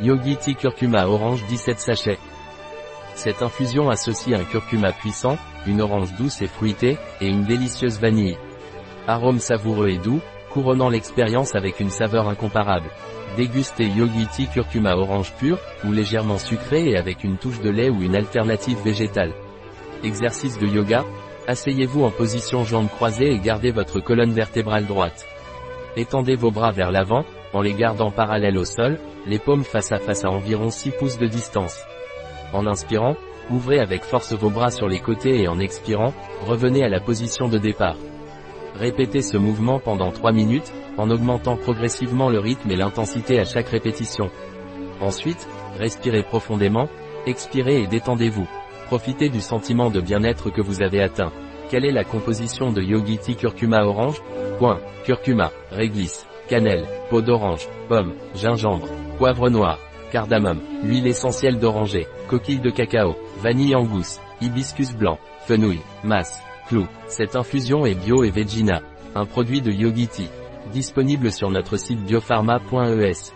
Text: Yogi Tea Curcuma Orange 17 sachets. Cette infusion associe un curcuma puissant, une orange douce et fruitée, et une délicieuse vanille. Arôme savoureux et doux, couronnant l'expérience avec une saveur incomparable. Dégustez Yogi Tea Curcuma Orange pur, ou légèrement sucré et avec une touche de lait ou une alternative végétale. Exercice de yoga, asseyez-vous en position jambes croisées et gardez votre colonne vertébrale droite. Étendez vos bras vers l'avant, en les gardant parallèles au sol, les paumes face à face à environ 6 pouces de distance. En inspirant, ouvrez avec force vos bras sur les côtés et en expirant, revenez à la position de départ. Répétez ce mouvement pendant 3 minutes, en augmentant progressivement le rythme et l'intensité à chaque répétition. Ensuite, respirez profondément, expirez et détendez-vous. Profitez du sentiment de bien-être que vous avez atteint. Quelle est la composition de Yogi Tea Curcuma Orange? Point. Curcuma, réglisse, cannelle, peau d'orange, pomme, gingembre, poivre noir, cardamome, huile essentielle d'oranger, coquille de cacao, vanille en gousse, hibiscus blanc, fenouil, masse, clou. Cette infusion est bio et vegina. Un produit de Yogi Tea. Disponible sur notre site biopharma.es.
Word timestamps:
Yogi 0.00 0.36
Tea 0.36 0.56
Curcuma 0.56 1.06
Orange 1.06 1.44
17 1.46 1.78
sachets. 1.78 2.18
Cette 3.14 3.42
infusion 3.42 3.90
associe 3.90 4.36
un 4.36 4.42
curcuma 4.42 4.90
puissant, 4.90 5.38
une 5.68 5.80
orange 5.80 6.12
douce 6.18 6.42
et 6.42 6.48
fruitée, 6.48 6.98
et 7.20 7.28
une 7.28 7.44
délicieuse 7.44 8.00
vanille. 8.00 8.36
Arôme 9.06 9.38
savoureux 9.38 9.90
et 9.90 9.98
doux, 9.98 10.20
couronnant 10.50 10.88
l'expérience 10.88 11.54
avec 11.54 11.78
une 11.78 11.90
saveur 11.90 12.28
incomparable. 12.28 12.90
Dégustez 13.36 13.86
Yogi 13.86 14.26
Tea 14.26 14.48
Curcuma 14.48 14.96
Orange 14.96 15.32
pur, 15.38 15.58
ou 15.84 15.92
légèrement 15.92 16.38
sucré 16.38 16.90
et 16.90 16.96
avec 16.96 17.22
une 17.22 17.36
touche 17.36 17.60
de 17.60 17.70
lait 17.70 17.88
ou 17.88 18.02
une 18.02 18.16
alternative 18.16 18.82
végétale. 18.84 19.32
Exercice 20.02 20.58
de 20.58 20.66
yoga, 20.66 21.04
asseyez-vous 21.46 22.02
en 22.02 22.10
position 22.10 22.64
jambes 22.64 22.88
croisées 22.88 23.30
et 23.30 23.38
gardez 23.38 23.70
votre 23.70 24.00
colonne 24.00 24.32
vertébrale 24.32 24.86
droite. 24.86 25.24
Étendez 25.96 26.34
vos 26.34 26.50
bras 26.50 26.72
vers 26.72 26.90
l'avant, 26.90 27.24
en 27.54 27.62
les 27.62 27.72
gardant 27.72 28.10
parallèles 28.10 28.58
au 28.58 28.64
sol, 28.64 28.98
les 29.26 29.38
paumes 29.38 29.64
face 29.64 29.92
à 29.92 29.98
face 29.98 30.24
à 30.24 30.28
environ 30.28 30.70
6 30.70 30.90
pouces 30.98 31.18
de 31.18 31.26
distance. 31.26 31.80
En 32.52 32.66
inspirant, 32.66 33.16
ouvrez 33.48 33.78
avec 33.78 34.02
force 34.02 34.32
vos 34.32 34.50
bras 34.50 34.70
sur 34.70 34.88
les 34.88 34.98
côtés 34.98 35.40
et 35.40 35.48
en 35.48 35.60
expirant, 35.60 36.12
revenez 36.46 36.82
à 36.82 36.88
la 36.88 37.00
position 37.00 37.48
de 37.48 37.58
départ. 37.58 37.96
Répétez 38.74 39.22
ce 39.22 39.36
mouvement 39.36 39.78
pendant 39.78 40.10
3 40.10 40.32
minutes, 40.32 40.72
en 40.98 41.10
augmentant 41.10 41.56
progressivement 41.56 42.28
le 42.28 42.40
rythme 42.40 42.70
et 42.72 42.76
l'intensité 42.76 43.38
à 43.38 43.44
chaque 43.44 43.68
répétition. 43.68 44.30
Ensuite, 45.00 45.48
respirez 45.78 46.24
profondément, 46.24 46.88
expirez 47.26 47.82
et 47.82 47.86
détendez-vous. 47.86 48.48
Profitez 48.86 49.28
du 49.28 49.40
sentiment 49.40 49.90
de 49.90 50.00
bien-être 50.00 50.50
que 50.50 50.60
vous 50.60 50.82
avez 50.82 51.00
atteint. 51.00 51.32
Quelle 51.70 51.84
est 51.84 51.92
la 51.92 52.04
composition 52.04 52.72
de 52.72 52.82
Yogi 52.82 53.18
Tea 53.18 53.36
Curcuma 53.36 53.84
Orange? 53.84 54.20
Point. 54.58 54.80
Curcuma, 55.04 55.50
réglisse, 55.70 56.26
cannelle, 56.48 56.86
peau 57.10 57.20
d'orange, 57.20 57.68
pomme, 57.88 58.14
gingembre, 58.34 58.88
poivre 59.18 59.50
noir, 59.50 59.78
cardamome, 60.12 60.60
huile 60.82 61.06
essentielle 61.06 61.58
d'oranger, 61.58 62.06
coquille 62.28 62.60
de 62.60 62.70
cacao, 62.70 63.16
vanille 63.40 63.74
en 63.74 63.84
gousse, 63.84 64.20
hibiscus 64.40 64.94
blanc, 64.94 65.18
fenouil, 65.46 65.80
masse, 66.02 66.42
clou. 66.68 66.86
Cette 67.08 67.36
infusion 67.36 67.86
est 67.86 67.94
bio 67.94 68.24
et 68.24 68.30
vegina. 68.30 68.80
Un 69.14 69.26
produit 69.26 69.62
de 69.62 69.70
Yogi 69.70 70.08
Tea. 70.08 70.28
Disponible 70.72 71.30
sur 71.30 71.50
notre 71.50 71.76
site 71.76 72.00
biopharma.es. 72.00 73.32